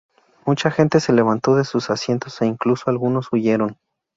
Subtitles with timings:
[0.47, 3.77] Mucha gente se levantó de sus asientos e incluso algunos huyeron.